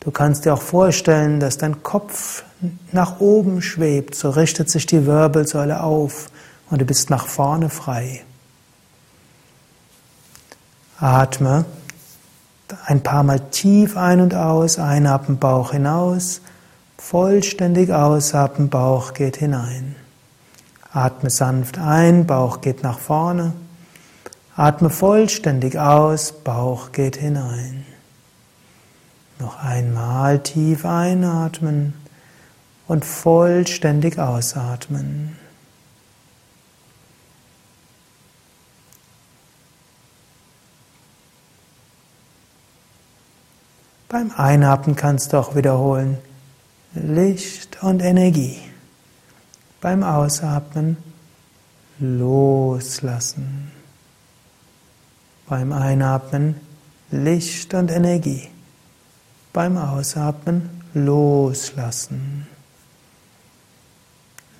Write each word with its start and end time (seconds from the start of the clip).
Du 0.03 0.11
kannst 0.11 0.45
dir 0.45 0.55
auch 0.55 0.63
vorstellen, 0.63 1.39
dass 1.39 1.59
dein 1.59 1.85
Kopf 1.85 2.43
nach 2.91 3.21
oben 3.21 3.63
schwebt, 3.63 4.17
so 4.17 4.31
richtet 4.31 4.69
sich 4.69 4.87
die 4.87 5.07
Wirbelsäule 5.07 5.81
auf 5.81 6.29
und 6.71 6.81
du 6.81 6.85
bist 6.85 7.09
nach 7.09 7.27
vorne 7.27 7.71
frei. 7.71 8.25
Atme 10.99 11.65
ein 12.87 13.03
paar 13.03 13.23
Mal 13.23 13.39
tief 13.51 13.97
ein 13.97 14.21
und 14.21 14.35
aus, 14.35 14.79
einatmen, 14.79 15.39
Bauch 15.39 15.73
hinaus, 15.73 16.41
vollständig 16.99 17.93
ausatmen, 17.93 18.71
Bauch 18.71 19.15
geht 19.15 19.37
hinein. 19.37 19.95
Atme 20.93 21.31
sanft 21.31 21.79
ein, 21.79 22.27
Bauch 22.27 22.61
geht 22.61 22.83
nach 22.83 22.99
vorne. 22.99 23.53
Atme 24.57 24.91
vollständig 24.91 25.79
aus, 25.79 26.33
Bauch 26.33 26.93
geht 26.93 27.17
hinein. 27.17 27.87
Noch 29.43 29.59
einmal 29.59 30.39
tief 30.39 30.85
einatmen 30.85 31.95
und 32.87 33.05
vollständig 33.05 34.17
ausatmen. 34.17 35.37
Beim 44.09 44.31
Einatmen 44.37 44.95
kannst 44.95 45.33
du 45.33 45.39
auch 45.39 45.57
wiederholen 45.57 46.19
Licht 46.95 47.83
und 47.83 48.01
Energie. 48.01 48.61
Beim 49.81 50.05
Ausatmen 50.05 50.99
loslassen. 51.99 53.73
Beim 55.49 55.73
Einatmen 55.73 56.61
Licht 57.11 57.75
und 57.75 57.91
Energie 57.91 58.53
beim 59.53 59.77
Ausatmen 59.77 60.83
loslassen. 60.95 62.47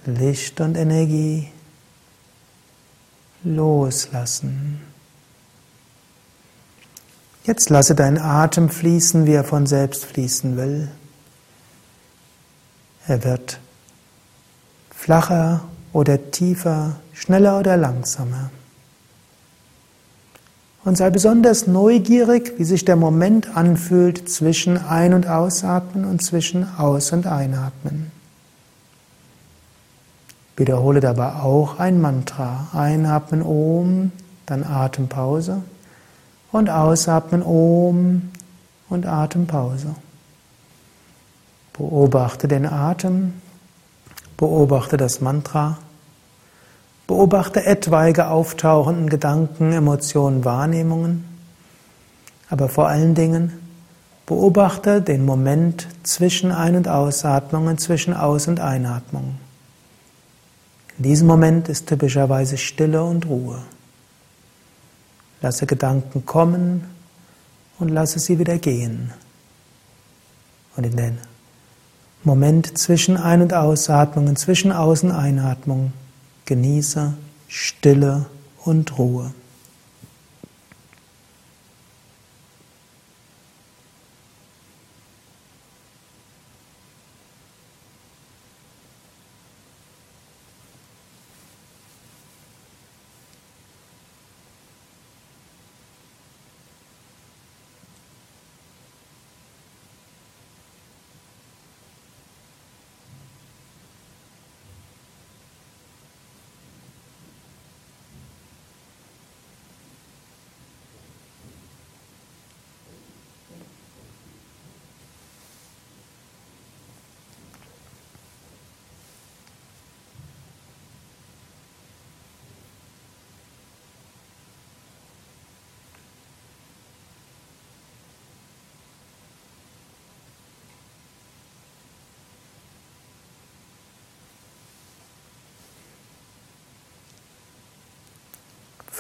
Licht 0.05 0.61
und 0.61 0.77
Energie 0.77 1.49
loslassen. 3.45 4.81
Jetzt 7.45 7.71
lasse 7.71 7.95
deinen 7.95 8.19
Atem 8.19 8.69
fließen, 8.69 9.27
wie 9.27 9.33
er 9.33 9.45
von 9.45 9.67
selbst 9.67 10.05
fließen 10.05 10.57
will. 10.57 10.89
Er 13.07 13.25
wird 13.25 13.59
flacher 14.91 15.65
oder 15.93 16.31
tiefer, 16.31 17.01
schneller 17.13 17.59
oder 17.59 17.77
langsamer 17.77 18.51
und 20.85 20.97
sei 20.97 21.11
besonders 21.11 21.67
neugierig, 21.67 22.55
wie 22.59 22.65
sich 22.65 22.85
der 22.85 22.97
Moment 22.97 23.57
anfühlt 23.57 24.29
zwischen 24.29 24.77
Ein- 24.77 25.15
und 25.15 25.29
Ausatmen 25.29 26.05
und 26.05 26.23
zwischen 26.23 26.67
Aus- 26.77 27.13
und 27.13 27.27
Einatmen. 27.27 28.11
Wiederhole 30.57 31.01
dabei 31.01 31.35
auch 31.35 31.79
ein 31.79 32.01
Mantra. 32.01 32.69
Einatmen 32.73 33.43
Om, 33.43 34.13
dann 34.47 34.65
Atempause 34.65 35.63
und 36.51 36.69
Ausatmen 36.69 37.43
Om 37.43 38.31
und 38.89 39.07
Atempause. 39.07 39.95
Beobachte 41.73 42.49
den 42.49 42.67
Atem, 42.67 43.33
beobachte 44.37 44.97
das 44.99 45.21
Mantra. 45.21 45.79
Beobachte 47.13 47.67
etwaige 47.67 48.29
auftauchenden 48.29 49.11
Gedanken, 49.11 49.75
Emotionen, 49.75 50.47
Wahrnehmungen, 50.47 51.25
aber 52.49 52.71
vor 52.71 52.89
allen 52.89 53.15
Dingen 53.15 53.53
beobachte 54.25 55.03
den 55.03 55.27
Moment 55.27 55.89
zwischen 56.05 56.53
Ein- 56.53 56.75
und 56.75 56.89
Ausatmungen, 56.89 57.77
zwischen 57.77 58.15
Aus- 58.15 58.49
und 58.49 58.61
Einatmung. 58.61 59.35
In 60.97 61.03
diesem 61.03 61.29
Moment 61.29 61.69
ist 61.69 61.87
typischerweise 61.87 62.57
Stille 62.57 63.05
und 63.05 63.27
Ruhe. 63.27 63.59
Lasse 65.43 65.67
Gedanken 65.67 66.25
kommen 66.25 66.87
und 67.79 67.91
lasse 67.91 68.21
sie 68.21 68.39
wieder 68.39 68.57
gehen. 68.57 69.13
Und 70.79 70.87
in 70.87 70.97
den 70.97 71.19
Moment 72.25 72.79
zwischen 72.79 73.19
Ein- 73.19 73.43
und 73.43 73.53
Ausatmungen, 73.53 74.35
zwischen 74.37 74.73
Aus- 74.73 75.03
und 75.03 75.11
Einatmung 75.11 75.93
Genieße 76.45 77.15
Stille 77.49 78.27
und 78.65 78.99
Ruhe. 78.99 79.33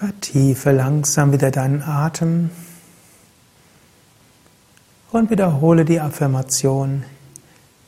Vertiefe 0.03 0.73
langsam 0.73 1.31
wieder 1.31 1.53
deinen 1.53 1.81
Atem 1.81 2.51
und 5.13 5.31
wiederhole 5.31 5.85
die 5.85 6.01
Affirmation, 6.01 7.05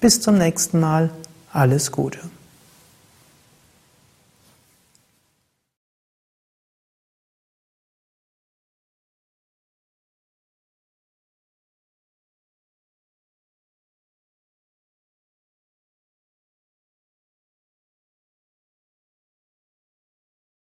Bis 0.00 0.20
zum 0.20 0.38
nächsten 0.38 0.80
Mal. 0.80 1.10
Alles 1.52 1.92
Gute. 1.92 2.18